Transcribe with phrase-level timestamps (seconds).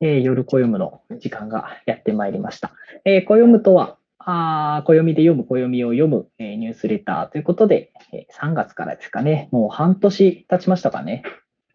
[0.00, 2.72] えー、夜暦の時間がやってまいりました。
[3.04, 3.96] えー、暦とは、
[4.26, 11.22] あ暦で読む暦を読む、えー、ニュースレターということで、えー、3月からですかね、もう半年経ちましたかね、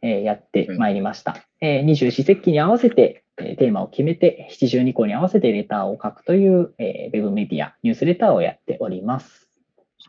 [0.02, 1.46] えー、やってまいりました。
[1.62, 9.50] え、二十四節気に合わせて、えー、テーマを決めて、七十二項に合わせてレターを書くという、えー、ウェブメディア、ニュースレターをやっております。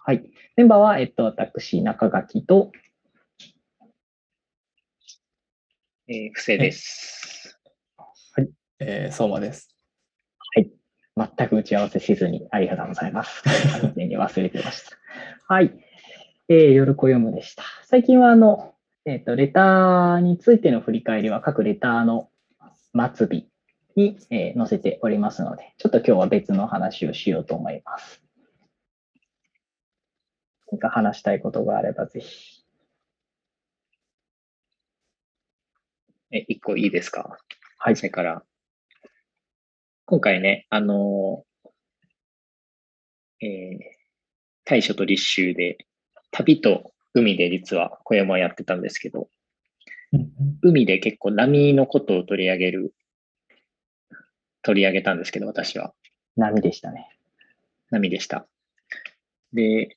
[0.02, 0.24] はい。
[0.56, 2.72] メンバーは、えっと、私、中垣と、
[6.08, 7.59] えー、布施です。
[8.80, 8.89] はい。
[8.89, 9.77] えー、相馬です。
[10.55, 10.70] はい。
[11.37, 13.43] 全く打ち合わせせずにありがとうございます。
[13.83, 14.97] 完全に忘れてました。
[15.52, 15.73] はい。
[16.48, 17.62] えー、夜子読むでした。
[17.85, 18.74] 最近は、あの、
[19.05, 22.30] えっ、ー、と、レターについての振り返りは各レターの
[23.15, 23.30] 末尾
[23.97, 28.23] に、えー、載せておりますので、ちょっと今日は別の話をしようと思います。
[30.73, 32.65] 何か話したいことがあればぜひ。
[36.33, 37.38] え、一個いいですか？
[37.79, 37.97] はい。
[37.97, 38.45] それから
[40.10, 43.79] 今回ね、あのー、えー、
[44.65, 45.87] 大書と立秋で、
[46.32, 49.29] 旅と海で実は小山やってたんですけど、
[50.62, 52.93] 海で結構波のことを取り上げる、
[54.62, 55.95] 取り上げたんですけど、私は。
[56.37, 57.09] 波でしたね。
[57.92, 58.48] 波でした。
[59.52, 59.96] で、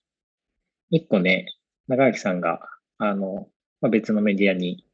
[0.92, 1.48] 一個ね、
[1.88, 2.60] 長垣さんが、
[3.00, 3.48] あの、
[3.82, 4.86] まあ、別のメディアに、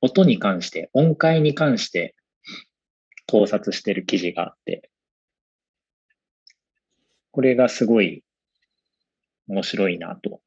[0.00, 2.14] 音に関して、音階に関して
[3.26, 4.90] 考察してる記事があって、
[7.30, 8.22] これがすごい
[9.48, 10.40] 面白いなと。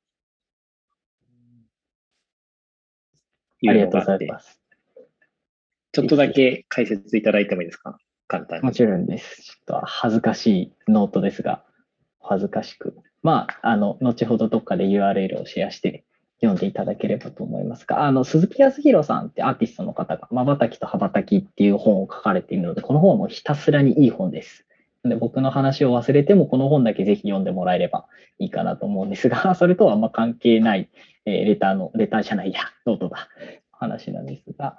[3.62, 4.30] いうのがあって、
[5.92, 7.98] ちょっとだけ解説いただいてもいいですか？
[8.28, 8.66] 簡単に。
[8.66, 9.42] もちろんです。
[9.42, 11.64] ちょっと恥ずかしいノートですが、
[12.20, 12.96] 恥ずかしく。
[13.24, 16.06] まあ、あの、後ほどどっかで URL をシェアして
[16.46, 24.66] 読んでいただければと思いますが、あの、鈴木康弘さんってアーティストの方が、まばたきと羽ばたきっていう本を書かれているので、この本もひたすらにいい本です。
[25.10, 28.06] で僕の話を忘れても、この本だけぜひ読んでもらえれば
[28.40, 30.90] いいかなと思うんですが、 それとはあんま関係ない、
[31.26, 33.28] えー、レターの、レターじゃないや、ノートだ、
[33.72, 34.78] 話なんですが、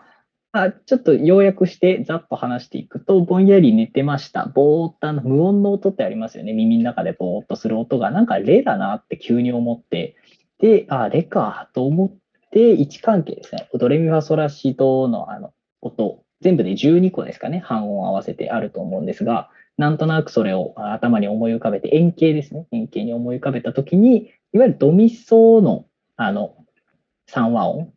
[0.52, 4.46] あちょっと要約してざっと話していくと、ぼんやり寝てました。
[4.46, 6.54] ぼーっと無音の音ってありますよね。
[6.54, 10.16] 耳の中でぼーっとする音が、なんかレだなって急に思って、
[10.58, 13.68] で、あ、レかと思って、位置関係ですね。
[13.74, 15.52] ドレミファソラシドのあの
[15.82, 17.58] 音、全部で12個ですかね。
[17.58, 22.66] 半音合わせてあると思うんですが、なんとなくそれを頭に思い浮かべて、円形ですね。
[22.72, 25.86] 円形に思い浮かべたときに、いわゆるドミソの
[26.16, 26.56] あの
[27.28, 27.92] 3和音、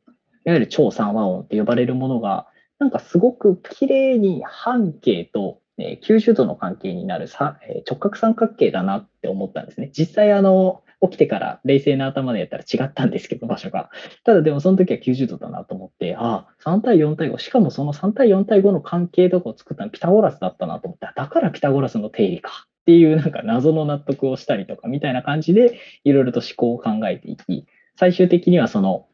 [0.45, 2.47] いわゆる超三和音って呼ばれるものが、
[2.79, 9.89] なんかすごく綺麗に半径とえ90度の関係になるさえ直角三角形だなって思ったんですね。
[9.93, 13.89] 実際あの、起きてから冷静な頭でやったら違ったんですけど、場所が。
[14.25, 27.65] ただでもその時は90度だなと思って、ああ、3対4対5、しかもその3対4対5の関係とかを作ったのピタゴラスだったなと思って、だからピタゴラスの定理かっていうなんか謎の納得をしたりとかみたいな感じでいろいろと思考を考えていき、
[27.95, 29.07] 最終的にはその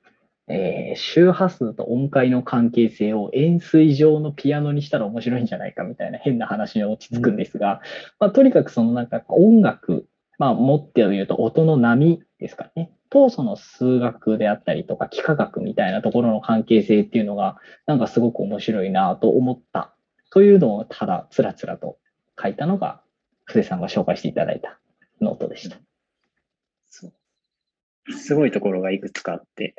[0.47, 7.79] えー、周波数と音階の関係性を円錐状のピアノにしたら面白いんじゃないかみたいな変な話に落ち着くんですが、うん、
[8.19, 10.05] まあ、とにかくそのなんか音楽、
[10.37, 17.57] まあ、持って言うと音の波ですかね、とその数学であったりとか幾何学みたいなところの関係性っていうのが
[17.87, 19.95] なんかすごく面白いなと思った。
[20.31, 21.97] というのをただつらつらと
[22.41, 23.01] 書いたのが
[23.45, 24.79] 布施さんが紹介していただいた
[25.21, 25.77] ノートでした。
[28.09, 29.75] すごいところがいくつかあって、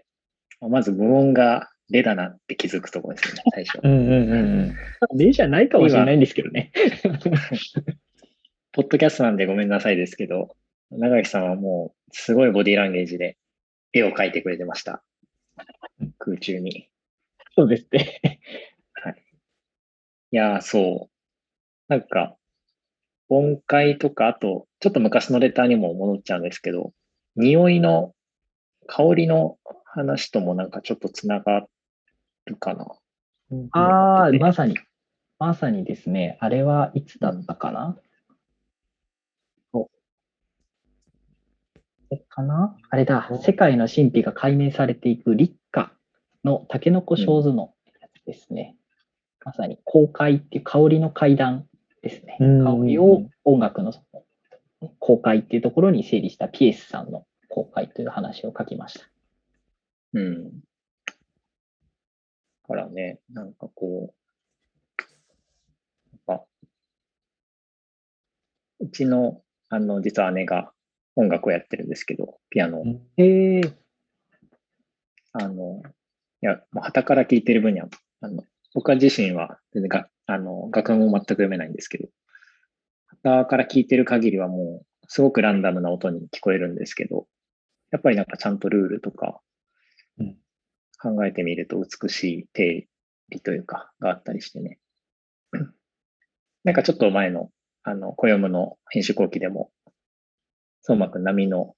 [0.60, 3.80] まず無音がレだなって気づくところですよね、 最初。
[3.82, 4.74] うんうんうん
[5.12, 5.18] うん。
[5.18, 6.72] レじゃないかもしれないんですけどね。
[8.72, 10.56] ポッドキャストなんでごめんなさいですけど、
[10.90, 13.38] 長木さんはもうすごいボディーランゲージで
[13.92, 15.02] 絵を描いてくれてました。
[16.18, 16.88] 空中に。
[17.54, 18.20] そうですね。
[18.92, 19.22] はい。
[20.32, 21.16] いやそう。
[21.88, 22.36] なんか、
[23.28, 26.92] 音階とか、あと、ちょっと昔のレターにも戻っちゃうんですけど、
[27.36, 28.14] 匂いの、
[28.86, 29.58] 香りの
[29.96, 31.66] 話ともなんかちょっとつなが
[32.44, 32.86] るかな。
[33.72, 34.76] ああ、まさに。
[35.38, 37.98] まさにですね、あれはいつだったかな、
[39.74, 39.86] うん、
[42.10, 45.90] えかなあれだ、世界の神秘が解明されていく立夏
[46.42, 48.76] のタケノコ小図のやつですね。
[49.44, 51.66] うん、まさに公開っていう香りの階段
[52.02, 52.38] ですね。
[52.38, 53.92] 香りを音楽の
[54.98, 59.06] 公開っていうところに整理したピエスさんの公開という話を書きました。
[60.16, 60.62] うん。
[62.66, 65.02] からね、なんかこう、
[66.12, 66.46] やっぱ、
[68.80, 70.72] うちの、あの、実は姉が
[71.16, 72.82] 音楽をやってるんですけど、ピアノ。
[73.18, 73.60] へえ。
[75.32, 75.82] あの、
[76.42, 77.88] いや、もう旗から聞いてる分には、
[78.22, 78.42] あの、
[78.74, 82.08] 僕は自身は全然が、あの、楽譜も全く読めないんですけど、
[83.22, 87.26] 旗から聞いてる限りはもう、すごくランダムな音に聞こえるんですけど、
[87.92, 89.55] やっぱりなんかちゃんとルールとかうん
[91.00, 92.88] 考えてみると美しい定
[93.30, 94.78] 理というか、があったりしてね。
[96.64, 97.50] なんかちょっと前の、
[97.82, 99.70] あの、小読むの編集後期でも、
[100.82, 101.74] 相馬くん波の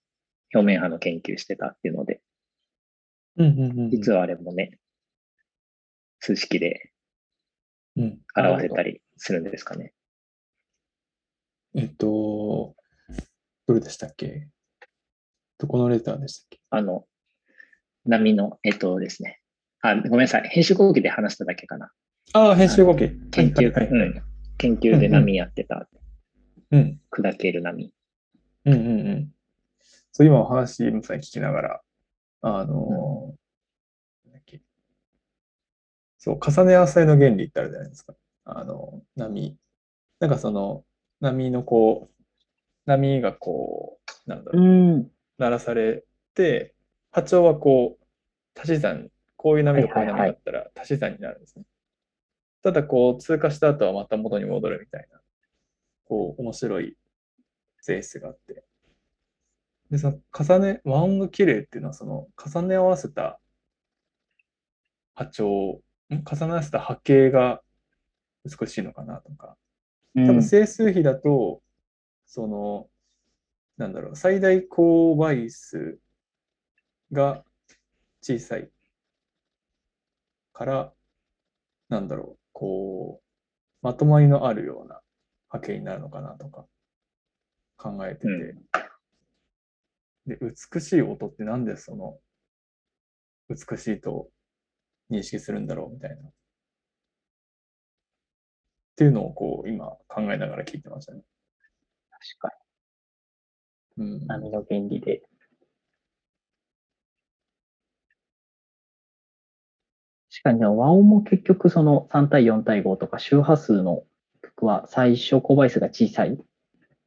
[0.54, 2.20] 表面波の研究してたっていうので、
[3.36, 3.90] うんうんうんうん。
[3.90, 4.78] 実はあれもね、
[6.20, 6.90] 数式で
[7.96, 8.20] うん。
[8.36, 9.92] 表せたりするんですかね。
[11.74, 12.76] えっと、
[13.66, 14.48] どれでしたっけ？
[15.58, 16.60] どこのレターでしたっけ？
[16.70, 17.04] あの、
[18.08, 19.38] 波の、えっとですね。
[19.82, 20.48] あ、ごめんなさい。
[20.48, 21.90] 編集後期で話しただけかな。
[22.32, 23.10] ああ、編集後期。
[23.30, 24.22] 研究、はいはいはいうん。
[24.56, 25.88] 研究で波やってた。
[26.72, 27.00] うん。
[27.10, 27.92] 砕ける波。
[28.64, 29.32] うんうんうん。
[30.12, 31.80] そう、今お話、ムさん聞きながら、
[32.40, 34.42] あのーなん
[36.16, 38.14] そう、重ね合わせの原理ってあるじゃないですか。
[38.44, 39.56] あの、波。
[40.18, 40.84] なんかその、
[41.20, 42.24] 波のこう、
[42.86, 45.10] 波がこう、なんだろう、ん。
[45.38, 46.04] 鳴らされ
[46.34, 46.74] て、
[47.18, 51.64] 波長はこう、足し算、こういう波とこういう波があったら足し算になるんですね。
[52.62, 55.20] ただこう、通過した後はまた元に戻るみたいな、
[56.04, 56.96] こう、面白い
[57.80, 58.62] 性質があって。
[59.90, 63.40] で、その重ね、和音が綺麗っていうのは、その重ね合わせた
[65.14, 65.80] 波長、
[66.10, 67.62] ん重ね合わせた波形が
[68.44, 69.56] 美しいのかなとか、
[70.14, 71.62] 多分整数比だと、
[72.26, 72.88] その、
[73.76, 75.98] なんだろう、最大公倍数
[77.12, 77.44] が
[78.22, 78.70] 小さい
[80.52, 80.92] から、
[81.88, 83.24] なんだろう、こう、
[83.82, 85.00] まとまりのあるような
[85.48, 86.66] 波形になるのかなとか
[87.76, 88.58] 考えてて、うん
[90.26, 92.18] で、美しい音ってなんでその、
[93.48, 94.28] 美しいと
[95.10, 96.28] 認識するんだろうみたいな。
[96.28, 96.32] っ
[98.96, 101.22] ていうのをこう、今考えながら聞いてましたね。
[102.10, 102.58] 確か
[103.96, 104.26] うんに。
[104.26, 105.22] 波の原理で。
[110.42, 114.04] かに、和音も結局その3対4対5とか周波数の
[114.42, 116.38] 曲は最小公倍数が小さい。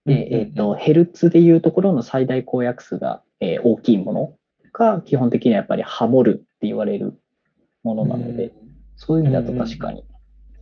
[0.06, 4.34] で、えっ、と、ヘルツでいうところの最大公約数が、えー大きいもの
[4.74, 7.20] が基本的にはやっぱりハモるって言われる
[7.84, 8.52] ものなので、
[8.96, 10.06] そういう意味だと確かに、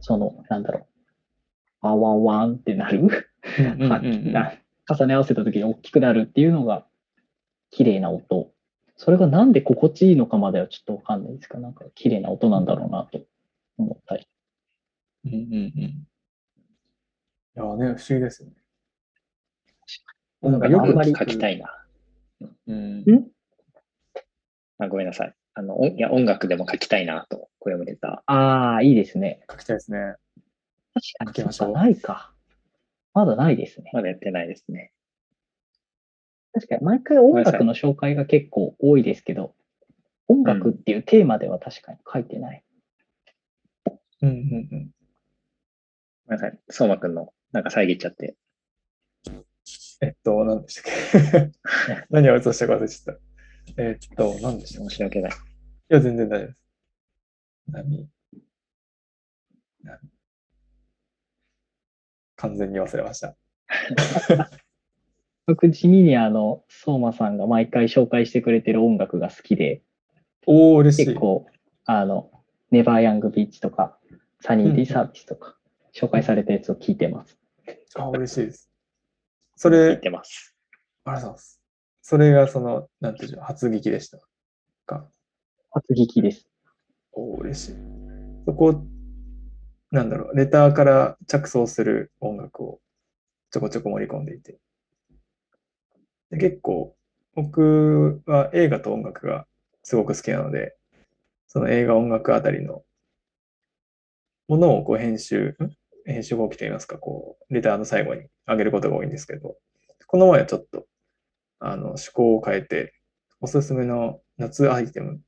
[0.02, 0.88] その、なんだろ
[1.82, 4.32] う、ワンワンワンってなる、うんうんうんうん。
[4.34, 4.54] な
[4.90, 6.86] 重ね合わせた時に大きくなるっていうのが
[7.70, 8.52] 綺麗な音。
[9.02, 13.22] それがなんで心地いいのかまではちょっとわかんないですが、なんか綺麗な音なんだろうなと
[13.78, 14.28] 思ったり。
[15.24, 15.72] うんうんうん。
[15.82, 16.06] い
[17.56, 18.56] やね、不思議ですよね。
[20.42, 21.74] なんかよくあんまり書きたいな。
[22.68, 23.32] うんん？
[24.80, 25.34] あごめんなさい。
[25.54, 28.22] あの、おいや、音楽でも書きたいなと、これも出た。
[28.26, 29.46] ああ、いいですね。
[29.50, 30.16] 書きたいですね。
[30.94, 32.34] 確かに、書きましょうないか。
[33.14, 33.92] まだないですね。
[33.94, 34.92] まだやってないですね。
[36.60, 39.56] 確かに、毎回音楽の紹介が結構多いですけど、
[40.28, 42.64] 音楽っていうテーマでは確かに書いてない。
[44.22, 44.92] うんうんうん。
[46.28, 46.60] ごめんなさい。
[46.70, 48.36] 相馬くんの、なんか遮っちゃって。
[50.02, 51.52] えっと、何でしたっけ？
[52.12, 53.82] 何を映したか忘れちゃった。
[53.82, 54.90] えっと、何でしたっけ？
[54.90, 55.32] 申し訳ない。
[55.32, 55.36] い
[55.90, 56.64] や、全然大丈夫です。
[57.68, 58.10] 何？
[59.84, 60.00] 何？
[62.36, 63.38] 完全に忘れました。
[65.50, 69.82] 僕、地味にあの、相馬さんが毎回紹介してくれてる音楽が好きで、
[70.46, 71.06] おー、嬉しい。
[71.08, 71.48] 結構、
[71.86, 72.30] あの、
[72.70, 73.98] ネバーヤングビーチとか、
[74.42, 75.58] サニーディサービスとか、
[75.92, 77.40] 紹介されたやつを聞いてます。
[77.96, 78.70] あ、嬉しいです。
[79.56, 80.56] そ聞れい、てます。
[81.06, 81.62] ありがとうございます。
[82.04, 84.20] それがその、なんていうんでしょう、初聞きでした。
[84.86, 85.08] か？
[85.72, 86.48] 初聞きです。
[87.12, 87.76] おー嬉しい。
[88.46, 88.84] そこ、
[89.90, 92.80] なんだろう、レターから着想する音楽を
[93.50, 94.60] ちょこちょこ盛り込んでいて。
[96.32, 96.96] で結構、
[97.36, 99.46] 僕は映画と音楽が
[99.84, 100.76] すごく好きなので、
[101.48, 102.84] その映画音楽あたりの
[104.48, 105.70] ものをこう編集、ん
[106.06, 109.58] 編集後期といいますか、こう、レターの最後に上げることが多いんですけど、
[110.08, 110.86] この前はちょっと、
[111.60, 112.94] あの、趣向を変えて、
[113.42, 115.22] おすすめの夏アイテム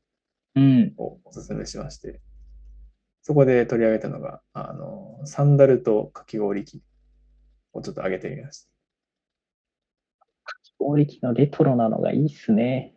[0.56, 0.94] うん。
[0.98, 2.20] をおすすめしまして、
[3.22, 6.84] そこで取り上げたのが、あの、サンダルとかき氷機
[7.74, 8.71] をちょっと上げてみました。
[10.82, 12.96] 法力のレトロなのがいいっすね。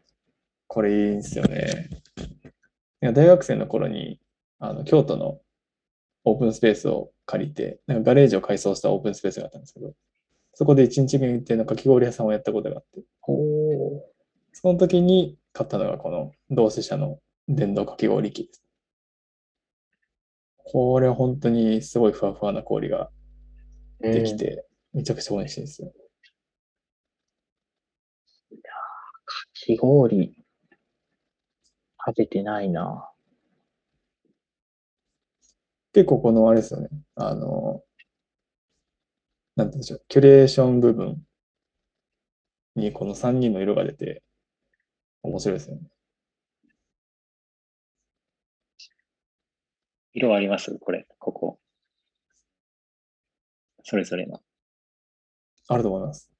[0.66, 1.90] これいいんですよね。
[3.02, 4.18] いや大学生の頃に、
[4.58, 5.40] あの、京都の
[6.24, 9.92] オープンスペースを借りて、なんかガレージを改装したオープンスペースがあったんですけど、
[10.54, 13.02] そこで一日限定のかき氷屋さんをやったことがあって。
[14.52, 18.64] その時に買ったのがこの同志社の電動かき氷機です。
[20.56, 23.10] これは本当にすごいふわふわな氷が
[24.00, 24.64] できて、
[24.94, 25.92] めちゃくちゃ美味しいですよ。
[29.24, 29.34] か
[29.64, 30.37] き氷、
[32.06, 33.11] 食べてないな。
[35.92, 36.88] 結構このあれですよね。
[37.14, 37.83] あの、
[39.56, 40.02] なんて言うんでしょう。
[40.09, 41.25] キュレーション部分
[42.75, 44.23] にこの3人の色が出て
[45.23, 45.83] 面白いですよね。
[50.12, 50.76] 色あります？
[50.78, 51.59] これ、ここ。
[53.83, 54.40] それぞれの。
[55.68, 56.30] あると思います。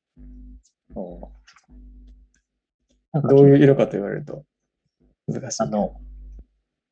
[0.95, 1.31] お
[3.23, 4.44] どういう色かと言われると
[5.28, 5.62] 難しい。
[5.62, 5.97] あの、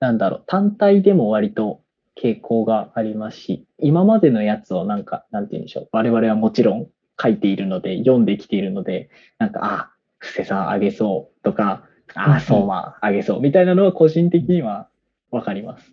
[0.01, 1.83] なんだろう、単体でも割と
[2.21, 6.89] 傾向がありますし、今までのやつをなんか、なんて言うんでしょう、我々はもちろん
[7.21, 14.89] 書いているので、読んできているので、なんか、あ、布施さんあげそうとか、あ、そうまああげそうみたいなのは個人的には
[15.31, 15.93] わかります。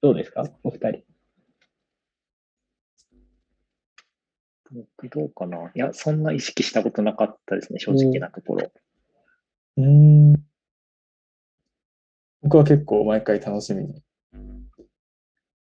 [0.00, 0.44] どうですか？
[0.62, 1.09] お二人。
[4.72, 8.70] 僕どうかないや、そんな意識したことなかったですね、正直なところ。
[9.76, 10.34] うーん。
[12.42, 14.02] 僕は結構毎回楽しみに。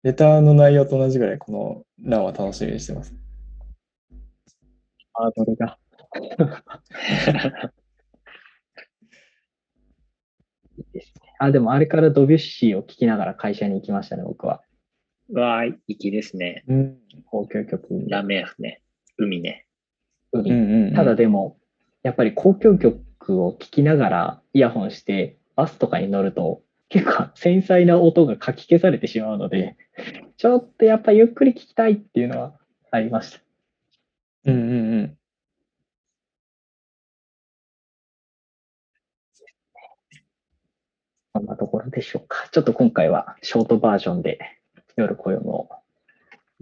[0.03, 3.15] レターの内容と同じぐらいこの欄は楽しみにしてます。
[5.13, 5.79] ハードルが。
[10.77, 11.35] いいですね。
[11.39, 14.63] あ、でもあれからドビュッシーを聴きながら会社に行きましたね、僕は。
[15.31, 16.65] うわー、粋ですね。
[16.69, 16.99] うん。
[17.27, 18.83] 公共曲にラメフね。
[19.19, 19.67] 海ね。
[20.33, 21.59] 海うんうんうんただでも、
[22.03, 29.77] やっぱり公共曲を聴きながらイヤホンしてバスとかに乗ると結構繊細な音がかき消されてしまうので、
[30.37, 32.55] ちょっとやっぱゆっくり聴きたいっていうのは
[32.91, 33.41] ありました。
[34.47, 35.19] うんうんうん。
[41.33, 42.49] こんなところでしょうか。
[42.53, 44.39] ちょっと今回はショートバージョンで
[44.97, 45.69] 夜暦を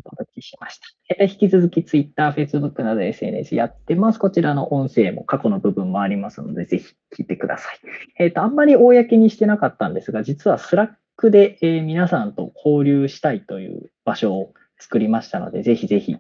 [0.05, 0.87] お届けしました。
[1.17, 4.19] え ー引き続き Twitter、Facebook など SNS やってます。
[4.19, 7.77] こちらの音声も過去の部分もありますので、ぜひ聞いてください。
[8.19, 16.17] えっ、と、あんまり公にしてなかったんですが、実は Slack で、えー皆さんと交流したいという場所を作りましたので、ぜひぜひ、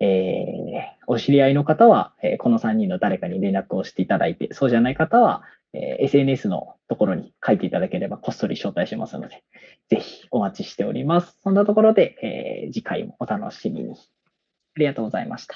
[0.00, 5.44] えーお知り合いの方は、えこの3人の誰かに連絡をしていただいて、そうじゃない方は、
[5.76, 9.44] えー SNS のところに書いていただければこっそり招待しますので、
[9.88, 11.38] ぜひお待ちしております。
[11.42, 13.94] そんなところで、えー次回もお楽しみに。
[13.94, 15.54] ありがとうございました。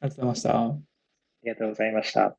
[0.00, 0.60] ありがとうございました。
[0.60, 0.76] あ
[1.44, 2.36] りがとうございました。